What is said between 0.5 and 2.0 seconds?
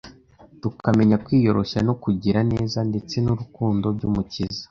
tukamenya kwiyoroshya no